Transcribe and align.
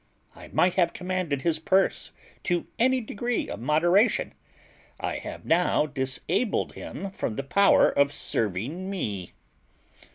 I 0.35 0.47
might 0.47 0.73
have 0.81 0.93
commanded 0.93 1.43
his 1.43 1.59
purse 1.59 2.11
to 2.45 2.65
any 2.79 3.01
degree 3.01 3.47
of 3.47 3.59
moderation: 3.59 4.33
I 4.99 5.17
have 5.19 5.45
now 5.45 5.85
disabled 5.85 6.73
him 6.73 7.11
from 7.11 7.35
the 7.35 7.43
power 7.43 7.89
of 7.89 8.11
serving 8.11 8.89
me. 8.89 9.33